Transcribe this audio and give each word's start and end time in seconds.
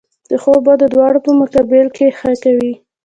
د 0.29 0.31
ښو 0.41 0.51
او 0.55 0.63
بدو 0.65 0.85
دواړو 0.93 1.19
په 1.25 1.31
مقابل 1.39 1.85
کښي 1.95 2.07
ښه 2.19 2.31
کوئ! 2.43 2.71